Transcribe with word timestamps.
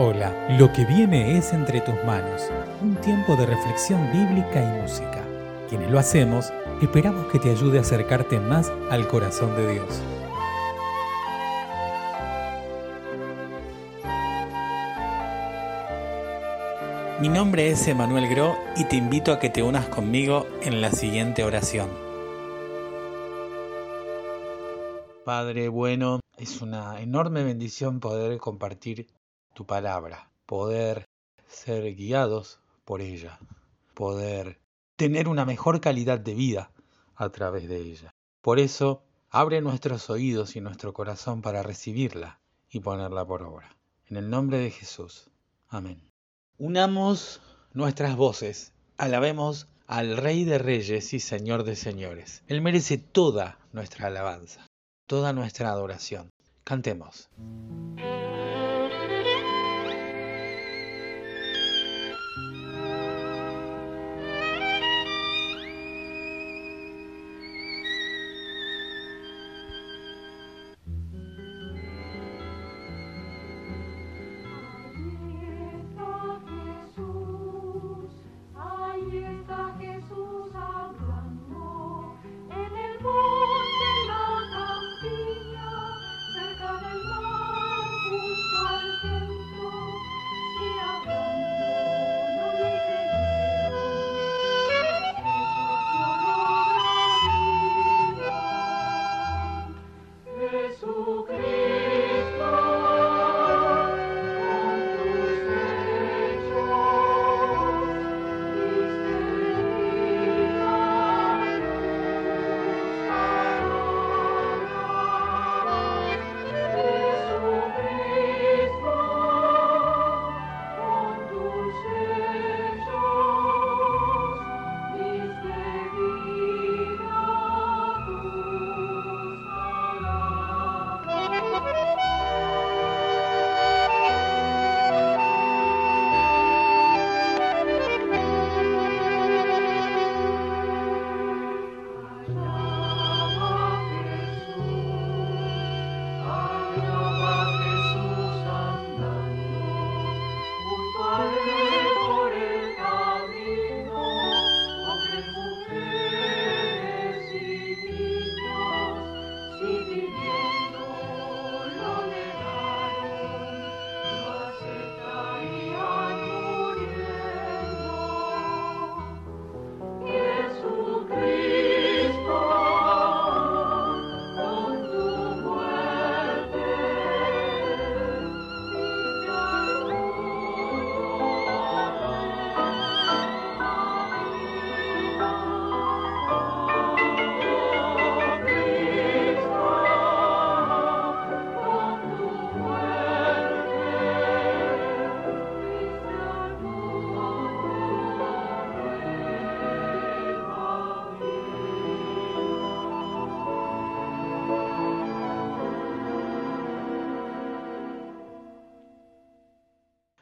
Hola, 0.00 0.46
lo 0.56 0.72
que 0.72 0.84
viene 0.84 1.36
es 1.36 1.52
entre 1.52 1.80
tus 1.80 1.96
manos, 2.04 2.52
un 2.80 2.94
tiempo 3.00 3.34
de 3.34 3.46
reflexión 3.46 4.00
bíblica 4.12 4.62
y 4.62 4.80
música. 4.80 5.24
Quienes 5.68 5.90
lo 5.90 5.98
hacemos, 5.98 6.52
esperamos 6.80 7.26
que 7.32 7.40
te 7.40 7.50
ayude 7.50 7.78
a 7.78 7.80
acercarte 7.80 8.38
más 8.38 8.70
al 8.92 9.08
corazón 9.08 9.56
de 9.56 9.72
Dios. 9.72 10.00
Mi 17.20 17.28
nombre 17.28 17.68
es 17.68 17.88
Emanuel 17.88 18.28
Gro 18.28 18.54
y 18.76 18.84
te 18.84 18.94
invito 18.94 19.32
a 19.32 19.40
que 19.40 19.50
te 19.50 19.64
unas 19.64 19.88
conmigo 19.88 20.46
en 20.62 20.80
la 20.80 20.92
siguiente 20.92 21.42
oración. 21.42 21.88
Padre 25.24 25.68
bueno, 25.68 26.20
es 26.36 26.62
una 26.62 27.00
enorme 27.00 27.42
bendición 27.42 27.98
poder 27.98 28.38
compartir 28.38 29.08
tu 29.58 29.66
palabra, 29.66 30.30
poder 30.46 31.04
ser 31.48 31.92
guiados 31.96 32.60
por 32.84 33.00
ella, 33.00 33.40
poder 33.92 34.60
tener 34.94 35.26
una 35.26 35.44
mejor 35.44 35.80
calidad 35.80 36.20
de 36.20 36.32
vida 36.32 36.70
a 37.16 37.28
través 37.30 37.68
de 37.68 37.78
ella. 37.78 38.14
Por 38.40 38.60
eso, 38.60 39.02
abre 39.30 39.60
nuestros 39.60 40.10
oídos 40.10 40.54
y 40.54 40.60
nuestro 40.60 40.92
corazón 40.92 41.42
para 41.42 41.64
recibirla 41.64 42.38
y 42.70 42.78
ponerla 42.78 43.26
por 43.26 43.42
obra. 43.42 43.76
En 44.06 44.16
el 44.16 44.30
nombre 44.30 44.58
de 44.58 44.70
Jesús. 44.70 45.28
Amén. 45.66 46.08
Unamos 46.56 47.40
nuestras 47.72 48.14
voces, 48.14 48.72
alabemos 48.96 49.66
al 49.88 50.18
Rey 50.18 50.44
de 50.44 50.58
Reyes 50.58 51.12
y 51.14 51.18
Señor 51.18 51.64
de 51.64 51.74
Señores. 51.74 52.44
Él 52.46 52.62
merece 52.62 52.96
toda 52.96 53.58
nuestra 53.72 54.06
alabanza, 54.06 54.64
toda 55.08 55.32
nuestra 55.32 55.70
adoración. 55.70 56.30
Cantemos. 56.62 57.28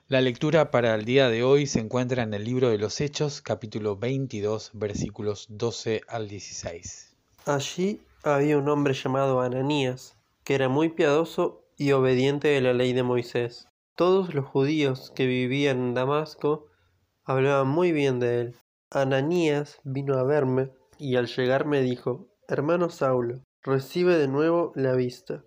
La 0.08 0.20
lectura 0.20 0.70
para 0.70 0.94
el 0.94 1.04
día 1.04 1.28
de 1.30 1.42
hoy 1.42 1.66
se 1.66 1.80
encuentra 1.80 2.22
en 2.22 2.32
el 2.32 2.44
libro 2.44 2.68
de 2.68 2.78
los 2.78 3.00
Hechos, 3.00 3.42
capítulo 3.42 3.96
22, 3.96 4.70
versículos 4.72 5.48
12 5.50 6.02
al 6.06 6.28
16. 6.28 7.16
Allí 7.44 8.00
había 8.22 8.56
un 8.56 8.68
hombre 8.68 8.94
llamado 8.94 9.40
Ananías, 9.40 10.16
que 10.44 10.54
era 10.54 10.68
muy 10.68 10.90
piadoso 10.90 11.64
y 11.76 11.90
obediente 11.90 12.46
de 12.46 12.60
la 12.60 12.72
ley 12.72 12.92
de 12.92 13.02
Moisés. 13.02 13.66
Todos 13.96 14.32
los 14.32 14.46
judíos 14.46 15.12
que 15.16 15.26
vivían 15.26 15.78
en 15.78 15.94
Damasco 15.94 16.68
hablaban 17.24 17.66
muy 17.66 17.90
bien 17.90 18.20
de 18.20 18.42
él. 18.42 18.56
Ananías 18.92 19.80
vino 19.82 20.14
a 20.18 20.22
verme 20.22 20.70
y 21.00 21.16
al 21.16 21.26
llegar 21.26 21.66
me 21.66 21.82
dijo, 21.82 22.28
Hermano 22.46 22.90
Saulo, 22.90 23.40
recibe 23.60 24.16
de 24.16 24.28
nuevo 24.28 24.70
la 24.76 24.92
vista. 24.92 25.42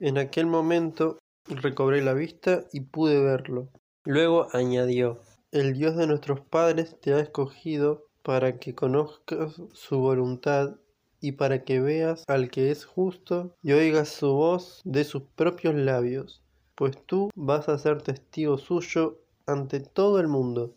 En 0.00 0.18
aquel 0.18 0.46
momento 0.46 1.20
recobré 1.46 2.02
la 2.02 2.12
vista 2.12 2.64
y 2.72 2.80
pude 2.80 3.22
verlo. 3.22 3.68
Luego 4.10 4.48
añadió, 4.52 5.20
El 5.52 5.74
Dios 5.74 5.94
de 5.94 6.08
nuestros 6.08 6.40
padres 6.40 6.96
te 7.00 7.14
ha 7.14 7.20
escogido 7.20 8.08
para 8.24 8.58
que 8.58 8.74
conozcas 8.74 9.62
su 9.72 10.00
voluntad 10.00 10.74
y 11.20 11.30
para 11.30 11.62
que 11.62 11.78
veas 11.78 12.24
al 12.26 12.50
que 12.50 12.72
es 12.72 12.84
justo 12.84 13.54
y 13.62 13.70
oigas 13.70 14.08
su 14.08 14.32
voz 14.32 14.80
de 14.84 15.04
sus 15.04 15.22
propios 15.36 15.76
labios, 15.76 16.42
pues 16.74 16.98
tú 17.06 17.30
vas 17.36 17.68
a 17.68 17.78
ser 17.78 18.02
testigo 18.02 18.58
suyo 18.58 19.20
ante 19.46 19.78
todo 19.78 20.18
el 20.18 20.26
mundo 20.26 20.74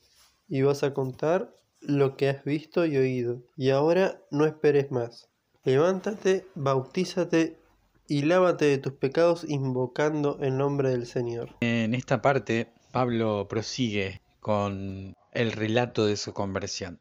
y 0.47 0.61
vas 0.61 0.83
a 0.83 0.93
contar 0.93 1.55
lo 1.81 2.15
que 2.17 2.29
has 2.29 2.43
visto 2.43 2.85
y 2.85 2.97
oído. 2.97 3.41
Y 3.57 3.71
ahora 3.71 4.21
no 4.29 4.45
esperes 4.45 4.91
más. 4.91 5.27
Levántate, 5.63 6.45
bautízate 6.53 7.57
y 8.07 8.21
lávate 8.21 8.65
de 8.65 8.77
tus 8.77 8.93
pecados 8.93 9.43
invocando 9.43 10.37
el 10.39 10.55
nombre 10.55 10.89
del 10.89 11.07
Señor. 11.07 11.49
En 11.61 11.95
esta 11.95 12.21
parte 12.21 12.71
Pablo 12.93 13.47
prosigue 13.49 14.21
con 14.39 15.15
el 15.31 15.51
relato 15.51 16.05
de 16.05 16.15
su 16.15 16.31
conversión. 16.31 16.99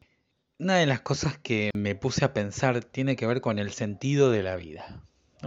Una 0.57 0.77
de 0.77 0.87
las 0.87 1.01
cosas 1.01 1.37
que 1.37 1.69
me 1.75 1.93
puse 1.93 2.25
a 2.25 2.33
pensar 2.33 2.83
tiene 2.83 3.15
que 3.15 3.27
ver 3.27 3.41
con 3.41 3.59
el 3.59 3.71
sentido 3.73 4.31
de 4.31 4.41
la 4.41 4.55
vida. 4.55 5.03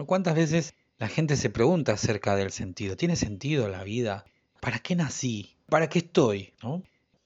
¿Cuántas 0.06 0.37
veces 0.37 0.75
la 0.98 1.08
gente 1.08 1.34
se 1.34 1.50
pregunta 1.50 1.94
acerca 1.94 2.37
del 2.37 2.52
sentido? 2.52 2.96
¿Tiene 2.96 3.16
sentido 3.16 3.69
la 3.69 3.82
vida? 3.82 4.25
¿Para 4.60 4.78
qué 4.78 4.94
nací? 4.94 5.56
¿Para 5.69 5.88
qué 5.88 5.98
estoy? 5.98 6.54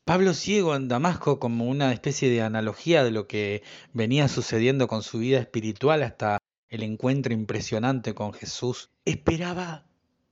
Pablo 0.06 0.32
ciego 0.32 0.74
en 0.74 0.88
Damasco 0.88 1.38
como 1.38 1.66
una 1.66 1.92
especie 1.92 2.30
de 2.30 2.40
analogía 2.40 3.04
de 3.04 3.10
lo 3.10 3.28
que 3.28 3.62
venía 3.92 4.28
sucediendo 4.28 4.88
con 4.88 5.02
su 5.02 5.18
vida 5.18 5.40
espiritual 5.40 6.04
hasta 6.04 6.38
el 6.70 6.82
encuentro 6.82 7.34
impresionante 7.34 8.14
con 8.14 8.32
Jesús, 8.32 8.88
esperaba 9.04 9.84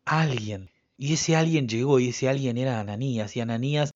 a 0.07 0.23
alguien 0.23 0.71
Y 0.99 1.15
ese 1.15 1.37
alguien 1.37 1.69
llegó 1.69 2.01
y 2.01 2.09
ese 2.09 2.29
alguien 2.29 2.59
era 2.59 2.81
Ananías. 2.81 3.37
Y 3.37 3.41
Ananías 3.41 3.93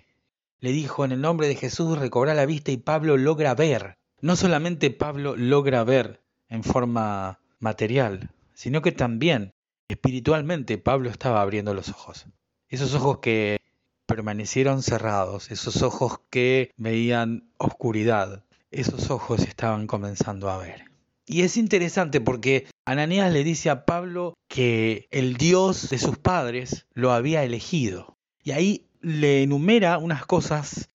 le 0.61 0.71
dijo, 0.71 1.05
en 1.05 1.11
el 1.11 1.21
nombre 1.21 1.49
de 1.49 1.57
Jesús 1.57 1.99
recobra 1.99 2.33
la 2.33 2.47
vista 2.47 2.71
y 2.71 2.77
Pablo 2.77 3.17
logra 3.17 3.55
ver. 3.55 3.99
No 4.21 4.37
solamente 4.37 4.91
Pablo 4.91 5.37
logra 5.37 5.83
ver 5.83 6.23
en 6.49 6.63
forma 6.63 7.41
material, 7.59 8.31
sino 8.55 8.83
que 8.83 8.93
también 8.93 9.53
espiritualmente 9.89 10.79
Pablo 10.79 11.11
estaba 11.11 11.43
abriendo 11.43 11.75
los 11.75 11.89
ojos. 11.89 12.27
Esos 12.69 12.95
ojos 12.95 13.19
que 13.19 13.59
permanecieron 14.07 14.83
cerrados, 14.83 15.51
esos 15.51 15.83
ojos 15.83 16.21
que 16.31 16.71
veían 16.77 17.51
oscuridad, 17.59 18.45
esos 18.71 19.11
ojos 19.11 19.41
estaban 19.41 19.89
comenzando 19.89 20.49
a 20.51 20.59
ver. 20.59 20.92
Y 21.27 21.43
es 21.43 21.57
interesante 21.57 22.21
porque 22.21 22.67
Ananías 22.85 23.33
le 23.33 23.45
dice 23.45 23.71
a 23.71 23.85
Pablo 23.85 24.35
que 24.49 25.07
el 25.11 25.37
Dios 25.37 25.89
de 25.91 25.99
sus 25.99 26.19
padres 26.19 26.87
lo 26.95 27.13
había 27.13 27.45
elegido. 27.45 28.17
Y 28.43 28.51
ahí 28.51 28.89
le 29.01 29.43
enumera 29.43 29.99
unas 29.99 30.27
cosas 30.27 30.91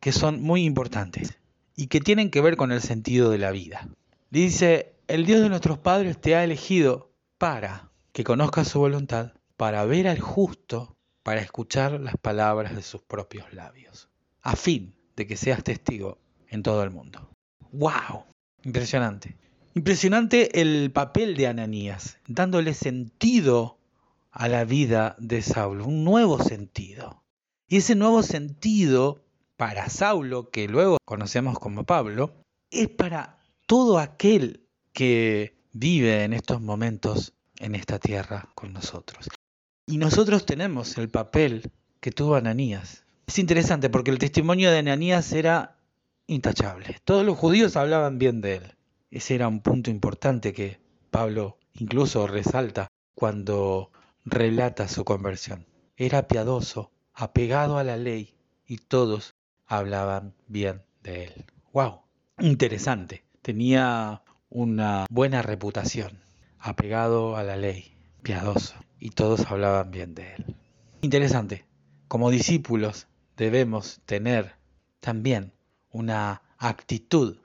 que 0.00 0.12
son 0.12 0.42
muy 0.42 0.64
importantes 0.64 1.38
y 1.76 1.86
que 1.86 2.00
tienen 2.00 2.30
que 2.30 2.40
ver 2.40 2.56
con 2.56 2.72
el 2.72 2.80
sentido 2.80 3.30
de 3.30 3.38
la 3.38 3.52
vida. 3.52 3.88
dice, 4.30 4.94
el 5.08 5.26
Dios 5.26 5.40
de 5.40 5.48
nuestros 5.48 5.78
padres 5.78 6.20
te 6.20 6.36
ha 6.36 6.44
elegido 6.44 7.10
para 7.38 7.90
que 8.12 8.24
conozcas 8.24 8.68
su 8.68 8.78
voluntad, 8.80 9.32
para 9.56 9.84
ver 9.84 10.08
al 10.08 10.20
justo, 10.20 10.96
para 11.22 11.40
escuchar 11.40 12.00
las 12.00 12.16
palabras 12.16 12.74
de 12.74 12.82
sus 12.82 13.02
propios 13.02 13.52
labios, 13.52 14.08
a 14.42 14.56
fin 14.56 14.94
de 15.16 15.26
que 15.26 15.36
seas 15.36 15.62
testigo 15.64 16.18
en 16.48 16.62
todo 16.62 16.82
el 16.82 16.90
mundo. 16.90 17.30
¡Wow! 17.72 18.24
Impresionante. 18.62 19.36
Impresionante 19.72 20.60
el 20.60 20.90
papel 20.90 21.36
de 21.36 21.46
Ananías, 21.46 22.18
dándole 22.26 22.74
sentido 22.74 23.78
a 24.32 24.48
la 24.48 24.64
vida 24.64 25.14
de 25.18 25.42
Saulo, 25.42 25.86
un 25.86 26.02
nuevo 26.02 26.42
sentido. 26.42 27.22
Y 27.68 27.76
ese 27.76 27.94
nuevo 27.94 28.24
sentido 28.24 29.22
para 29.56 29.88
Saulo, 29.88 30.50
que 30.50 30.66
luego 30.66 30.98
conocemos 31.04 31.56
como 31.60 31.84
Pablo, 31.84 32.34
es 32.72 32.88
para 32.88 33.38
todo 33.66 34.00
aquel 34.00 34.66
que 34.92 35.54
vive 35.72 36.24
en 36.24 36.32
estos 36.32 36.60
momentos 36.60 37.34
en 37.60 37.76
esta 37.76 38.00
tierra 38.00 38.48
con 38.56 38.72
nosotros. 38.72 39.28
Y 39.86 39.98
nosotros 39.98 40.46
tenemos 40.46 40.98
el 40.98 41.10
papel 41.10 41.70
que 42.00 42.10
tuvo 42.10 42.34
Ananías. 42.34 43.04
Es 43.28 43.38
interesante 43.38 43.88
porque 43.88 44.10
el 44.10 44.18
testimonio 44.18 44.72
de 44.72 44.78
Ananías 44.78 45.32
era 45.32 45.76
intachable. 46.26 46.96
Todos 47.04 47.24
los 47.24 47.38
judíos 47.38 47.76
hablaban 47.76 48.18
bien 48.18 48.40
de 48.40 48.56
él. 48.56 48.74
Ese 49.10 49.34
era 49.34 49.48
un 49.48 49.60
punto 49.60 49.90
importante 49.90 50.52
que 50.52 50.78
Pablo 51.10 51.58
incluso 51.74 52.28
resalta 52.28 52.88
cuando 53.14 53.90
relata 54.24 54.86
su 54.86 55.04
conversión. 55.04 55.66
Era 55.96 56.28
piadoso, 56.28 56.92
apegado 57.12 57.78
a 57.78 57.84
la 57.84 57.96
ley 57.96 58.34
y 58.66 58.78
todos 58.78 59.34
hablaban 59.66 60.34
bien 60.46 60.82
de 61.02 61.24
él. 61.24 61.44
¡Wow! 61.72 62.02
Interesante. 62.38 63.24
Tenía 63.42 64.22
una 64.48 65.06
buena 65.10 65.42
reputación, 65.42 66.20
apegado 66.58 67.36
a 67.36 67.42
la 67.42 67.56
ley, 67.56 67.92
piadoso 68.22 68.76
y 69.00 69.10
todos 69.10 69.50
hablaban 69.50 69.90
bien 69.90 70.14
de 70.14 70.34
él. 70.34 70.56
Interesante. 71.00 71.64
Como 72.06 72.30
discípulos 72.30 73.08
debemos 73.36 74.00
tener 74.06 74.54
también 75.00 75.52
una 75.90 76.42
actitud 76.58 77.38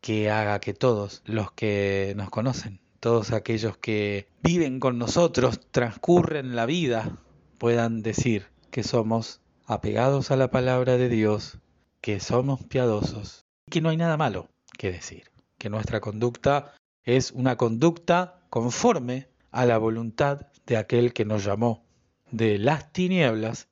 que 0.00 0.30
haga 0.30 0.60
que 0.60 0.74
todos 0.74 1.22
los 1.24 1.52
que 1.52 2.14
nos 2.16 2.30
conocen, 2.30 2.80
todos 3.00 3.32
aquellos 3.32 3.76
que 3.76 4.28
viven 4.42 4.80
con 4.80 4.98
nosotros, 4.98 5.60
transcurren 5.70 6.56
la 6.56 6.66
vida, 6.66 7.18
puedan 7.58 8.02
decir 8.02 8.46
que 8.70 8.82
somos 8.82 9.40
apegados 9.66 10.30
a 10.30 10.36
la 10.36 10.50
palabra 10.50 10.96
de 10.96 11.08
Dios, 11.08 11.58
que 12.00 12.20
somos 12.20 12.64
piadosos 12.64 13.46
y 13.66 13.70
que 13.70 13.80
no 13.80 13.90
hay 13.90 13.96
nada 13.96 14.16
malo 14.16 14.48
que 14.78 14.90
decir, 14.90 15.30
que 15.58 15.70
nuestra 15.70 16.00
conducta 16.00 16.74
es 17.04 17.32
una 17.32 17.56
conducta 17.56 18.40
conforme 18.48 19.28
a 19.50 19.66
la 19.66 19.78
voluntad 19.78 20.46
de 20.66 20.76
aquel 20.76 21.12
que 21.12 21.24
nos 21.24 21.44
llamó 21.44 21.84
de 22.30 22.58
las 22.58 22.92
tinieblas 22.92 23.68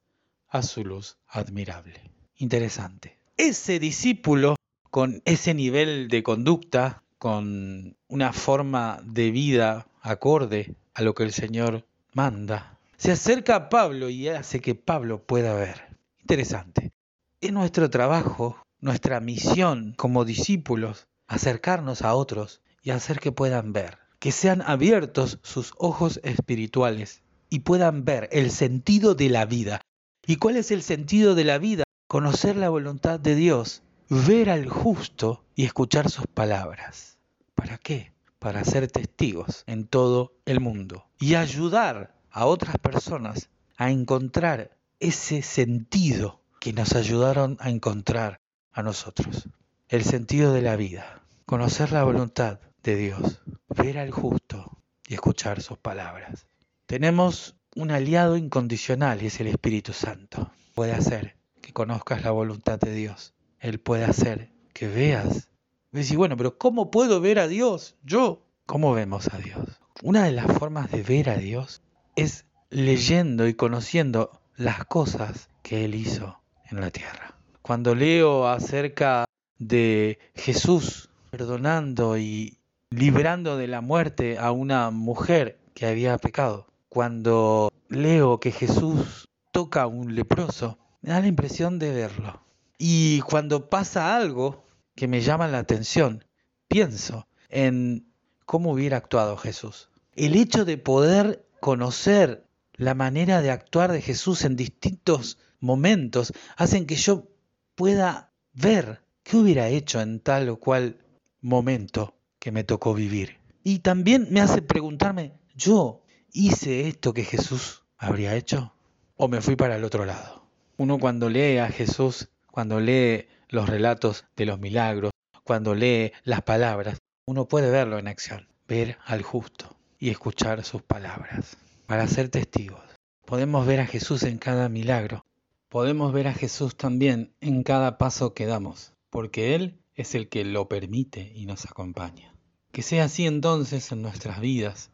a 0.48 0.62
su 0.62 0.84
luz 0.84 1.18
admirable. 1.26 2.10
Interesante. 2.36 3.18
Ese 3.36 3.78
discípulo 3.78 4.56
con 4.90 5.22
ese 5.24 5.54
nivel 5.54 6.08
de 6.08 6.22
conducta, 6.22 7.02
con 7.18 7.96
una 8.08 8.32
forma 8.32 9.00
de 9.04 9.30
vida 9.30 9.86
acorde 10.02 10.74
a 10.94 11.02
lo 11.02 11.14
que 11.14 11.24
el 11.24 11.32
Señor 11.32 11.84
manda, 12.12 12.78
se 12.96 13.12
acerca 13.12 13.54
a 13.54 13.68
Pablo 13.68 14.08
y 14.08 14.28
hace 14.28 14.60
que 14.60 14.74
Pablo 14.74 15.22
pueda 15.22 15.54
ver. 15.54 15.96
Interesante. 16.20 16.92
Es 17.40 17.52
nuestro 17.52 17.90
trabajo, 17.90 18.60
nuestra 18.80 19.20
misión 19.20 19.94
como 19.96 20.24
discípulos, 20.24 21.06
acercarnos 21.28 22.02
a 22.02 22.14
otros 22.14 22.60
y 22.82 22.90
hacer 22.90 23.20
que 23.20 23.30
puedan 23.30 23.72
ver, 23.72 23.98
que 24.18 24.32
sean 24.32 24.62
abiertos 24.62 25.38
sus 25.42 25.74
ojos 25.78 26.20
espirituales 26.24 27.22
y 27.50 27.60
puedan 27.60 28.04
ver 28.04 28.28
el 28.32 28.50
sentido 28.50 29.14
de 29.14 29.28
la 29.28 29.46
vida. 29.46 29.80
¿Y 30.26 30.36
cuál 30.36 30.56
es 30.56 30.70
el 30.70 30.82
sentido 30.82 31.34
de 31.34 31.44
la 31.44 31.58
vida? 31.58 31.84
Conocer 32.08 32.56
la 32.56 32.68
voluntad 32.68 33.20
de 33.20 33.34
Dios 33.36 33.82
ver 34.10 34.48
al 34.48 34.68
justo 34.68 35.44
y 35.54 35.64
escuchar 35.64 36.10
sus 36.10 36.26
palabras. 36.26 37.18
¿Para 37.54 37.76
qué? 37.76 38.12
Para 38.38 38.64
ser 38.64 38.90
testigos 38.90 39.64
en 39.66 39.86
todo 39.86 40.32
el 40.46 40.60
mundo 40.60 41.06
y 41.20 41.34
ayudar 41.34 42.14
a 42.30 42.46
otras 42.46 42.78
personas 42.78 43.50
a 43.76 43.90
encontrar 43.90 44.78
ese 44.98 45.42
sentido 45.42 46.40
que 46.58 46.72
nos 46.72 46.94
ayudaron 46.94 47.58
a 47.60 47.68
encontrar 47.68 48.40
a 48.72 48.82
nosotros. 48.82 49.48
El 49.88 50.04
sentido 50.04 50.52
de 50.52 50.62
la 50.62 50.76
vida, 50.76 51.22
conocer 51.44 51.92
la 51.92 52.04
voluntad 52.04 52.60
de 52.82 52.96
Dios, 52.96 53.42
ver 53.68 53.98
al 53.98 54.10
justo 54.10 54.78
y 55.06 55.14
escuchar 55.14 55.60
sus 55.60 55.78
palabras. 55.78 56.46
Tenemos 56.86 57.56
un 57.74 57.90
aliado 57.90 58.36
incondicional 58.36 59.22
y 59.22 59.26
es 59.26 59.40
el 59.40 59.48
Espíritu 59.48 59.92
Santo. 59.92 60.50
Puede 60.74 60.92
hacer 60.92 61.36
que 61.60 61.72
conozcas 61.72 62.22
la 62.22 62.30
voluntad 62.30 62.78
de 62.78 62.94
Dios 62.94 63.34
él 63.60 63.80
puede 63.80 64.04
hacer 64.04 64.50
que 64.72 64.88
veas. 64.88 65.48
Y 65.92 66.16
bueno, 66.16 66.36
pero 66.36 66.58
¿cómo 66.58 66.90
puedo 66.90 67.20
ver 67.20 67.38
a 67.38 67.48
Dios? 67.48 67.96
Yo. 68.02 68.44
¿Cómo 68.66 68.92
vemos 68.92 69.32
a 69.32 69.38
Dios? 69.38 69.80
Una 70.02 70.24
de 70.24 70.32
las 70.32 70.46
formas 70.58 70.90
de 70.90 71.02
ver 71.02 71.30
a 71.30 71.36
Dios 71.36 71.82
es 72.14 72.44
leyendo 72.70 73.48
y 73.48 73.54
conociendo 73.54 74.40
las 74.56 74.84
cosas 74.84 75.48
que 75.62 75.84
Él 75.84 75.94
hizo 75.94 76.38
en 76.70 76.80
la 76.80 76.90
tierra. 76.90 77.34
Cuando 77.62 77.94
leo 77.94 78.46
acerca 78.46 79.24
de 79.58 80.18
Jesús 80.34 81.10
perdonando 81.30 82.18
y 82.18 82.58
librando 82.90 83.56
de 83.56 83.68
la 83.68 83.80
muerte 83.80 84.38
a 84.38 84.52
una 84.52 84.90
mujer 84.90 85.58
que 85.74 85.86
había 85.86 86.16
pecado, 86.18 86.66
cuando 86.88 87.72
leo 87.88 88.40
que 88.40 88.52
Jesús 88.52 89.28
toca 89.52 89.82
a 89.82 89.86
un 89.86 90.14
leproso, 90.14 90.78
me 91.00 91.10
da 91.10 91.20
la 91.20 91.26
impresión 91.26 91.78
de 91.78 91.92
verlo. 91.92 92.47
Y 92.78 93.20
cuando 93.22 93.68
pasa 93.68 94.16
algo 94.16 94.64
que 94.94 95.08
me 95.08 95.20
llama 95.20 95.48
la 95.48 95.58
atención, 95.58 96.24
pienso 96.68 97.26
en 97.48 98.06
cómo 98.46 98.72
hubiera 98.72 98.96
actuado 98.96 99.36
Jesús. 99.36 99.90
El 100.14 100.36
hecho 100.36 100.64
de 100.64 100.78
poder 100.78 101.44
conocer 101.60 102.46
la 102.74 102.94
manera 102.94 103.42
de 103.42 103.50
actuar 103.50 103.90
de 103.90 104.00
Jesús 104.00 104.44
en 104.44 104.54
distintos 104.54 105.38
momentos 105.58 106.32
hacen 106.56 106.86
que 106.86 106.94
yo 106.94 107.26
pueda 107.74 108.32
ver 108.52 109.02
qué 109.24 109.36
hubiera 109.36 109.68
hecho 109.68 110.00
en 110.00 110.20
tal 110.20 110.48
o 110.48 110.58
cual 110.58 110.98
momento 111.40 112.14
que 112.38 112.52
me 112.52 112.64
tocó 112.64 112.94
vivir. 112.94 113.38
Y 113.64 113.80
también 113.80 114.28
me 114.30 114.40
hace 114.40 114.62
preguntarme, 114.62 115.32
¿yo 115.56 116.02
hice 116.32 116.88
esto 116.88 117.12
que 117.12 117.24
Jesús 117.24 117.82
habría 117.96 118.36
hecho? 118.36 118.72
¿O 119.16 119.26
me 119.26 119.40
fui 119.40 119.56
para 119.56 119.76
el 119.76 119.84
otro 119.84 120.04
lado? 120.04 120.46
Uno 120.76 120.98
cuando 120.98 121.28
lee 121.28 121.58
a 121.58 121.68
Jesús 121.68 122.28
cuando 122.58 122.80
lee 122.80 123.28
los 123.50 123.68
relatos 123.68 124.24
de 124.34 124.44
los 124.44 124.58
milagros, 124.58 125.12
cuando 125.44 125.76
lee 125.76 126.10
las 126.24 126.42
palabras, 126.42 126.98
uno 127.24 127.46
puede 127.46 127.70
verlo 127.70 128.00
en 128.00 128.08
acción, 128.08 128.48
ver 128.66 128.98
al 129.06 129.22
justo 129.22 129.76
y 130.00 130.10
escuchar 130.10 130.64
sus 130.64 130.82
palabras, 130.82 131.56
para 131.86 132.08
ser 132.08 132.30
testigos. 132.30 132.82
Podemos 133.24 133.64
ver 133.64 133.78
a 133.78 133.86
Jesús 133.86 134.24
en 134.24 134.38
cada 134.38 134.68
milagro, 134.68 135.24
podemos 135.68 136.12
ver 136.12 136.26
a 136.26 136.34
Jesús 136.34 136.76
también 136.76 137.32
en 137.40 137.62
cada 137.62 137.96
paso 137.96 138.34
que 138.34 138.46
damos, 138.46 138.92
porque 139.08 139.54
Él 139.54 139.78
es 139.94 140.16
el 140.16 140.28
que 140.28 140.44
lo 140.44 140.68
permite 140.68 141.30
y 141.36 141.46
nos 141.46 141.64
acompaña. 141.64 142.34
Que 142.72 142.82
sea 142.82 143.04
así 143.04 143.24
entonces 143.24 143.92
en 143.92 144.02
nuestras 144.02 144.40
vidas, 144.40 144.90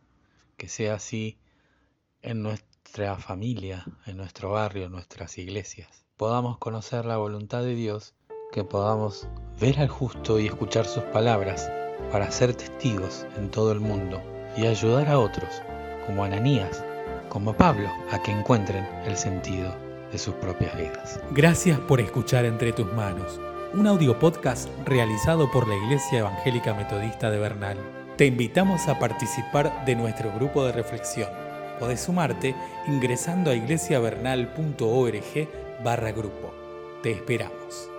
que 0.58 0.68
sea 0.68 0.96
así 0.96 1.38
en 2.20 2.42
nuestra 2.42 3.16
familia, 3.16 3.86
en 4.04 4.18
nuestro 4.18 4.50
barrio, 4.50 4.84
en 4.84 4.92
nuestras 4.92 5.38
iglesias 5.38 6.03
podamos 6.16 6.58
conocer 6.58 7.04
la 7.04 7.16
voluntad 7.16 7.62
de 7.62 7.74
Dios, 7.74 8.14
que 8.52 8.62
podamos 8.62 9.26
ver 9.60 9.80
al 9.80 9.88
justo 9.88 10.38
y 10.38 10.46
escuchar 10.46 10.86
sus 10.86 11.02
palabras 11.04 11.70
para 12.12 12.30
ser 12.30 12.54
testigos 12.54 13.26
en 13.36 13.50
todo 13.50 13.72
el 13.72 13.80
mundo 13.80 14.22
y 14.56 14.66
ayudar 14.66 15.08
a 15.08 15.18
otros, 15.18 15.62
como 16.06 16.22
Ananías, 16.22 16.84
como 17.28 17.56
Pablo, 17.56 17.88
a 18.12 18.22
que 18.22 18.30
encuentren 18.30 18.86
el 19.04 19.16
sentido 19.16 19.74
de 20.12 20.18
sus 20.18 20.34
propias 20.34 20.76
vidas. 20.76 21.20
Gracias 21.32 21.80
por 21.80 22.00
escuchar 22.00 22.44
Entre 22.44 22.72
tus 22.72 22.86
manos, 22.92 23.40
un 23.72 23.88
audio 23.88 24.16
podcast 24.16 24.68
realizado 24.84 25.50
por 25.50 25.66
la 25.66 25.74
Iglesia 25.74 26.20
Evangélica 26.20 26.74
Metodista 26.74 27.28
de 27.28 27.38
Bernal. 27.38 27.78
Te 28.16 28.26
invitamos 28.26 28.86
a 28.86 29.00
participar 29.00 29.84
de 29.84 29.96
nuestro 29.96 30.32
grupo 30.32 30.64
de 30.64 30.70
reflexión. 30.70 31.28
Podés 31.80 32.02
sumarte 32.02 32.54
ingresando 32.86 33.50
a 33.50 33.56
iglesiavernal.org 33.56 35.63
barra 35.82 36.12
grupo. 36.12 36.52
Te 37.02 37.12
esperamos. 37.12 37.93